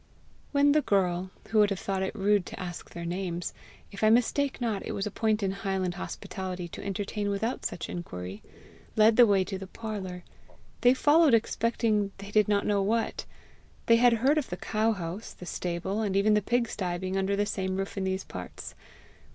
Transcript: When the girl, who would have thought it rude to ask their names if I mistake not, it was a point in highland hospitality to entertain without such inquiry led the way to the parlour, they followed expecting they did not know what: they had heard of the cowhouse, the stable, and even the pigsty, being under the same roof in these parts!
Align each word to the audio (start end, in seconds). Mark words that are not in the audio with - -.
When 0.51 0.71
the 0.71 0.81
girl, 0.81 1.29
who 1.49 1.59
would 1.59 1.69
have 1.69 1.77
thought 1.79 2.01
it 2.01 2.15
rude 2.15 2.43
to 2.47 2.59
ask 2.59 2.89
their 2.89 3.05
names 3.05 3.53
if 3.91 4.03
I 4.03 4.09
mistake 4.09 4.59
not, 4.59 4.83
it 4.83 4.93
was 4.93 5.05
a 5.05 5.11
point 5.11 5.43
in 5.43 5.51
highland 5.51 5.93
hospitality 5.93 6.67
to 6.69 6.83
entertain 6.83 7.29
without 7.29 7.67
such 7.67 7.87
inquiry 7.87 8.41
led 8.95 9.15
the 9.15 9.27
way 9.27 9.43
to 9.43 9.59
the 9.59 9.67
parlour, 9.67 10.23
they 10.81 10.95
followed 10.95 11.35
expecting 11.35 12.11
they 12.17 12.31
did 12.31 12.47
not 12.47 12.65
know 12.65 12.81
what: 12.81 13.25
they 13.85 13.97
had 13.97 14.13
heard 14.13 14.39
of 14.39 14.49
the 14.49 14.57
cowhouse, 14.57 15.33
the 15.33 15.45
stable, 15.45 16.01
and 16.01 16.15
even 16.15 16.33
the 16.33 16.41
pigsty, 16.41 16.97
being 16.97 17.15
under 17.15 17.35
the 17.35 17.45
same 17.45 17.75
roof 17.77 17.95
in 17.95 18.03
these 18.03 18.23
parts! 18.23 18.73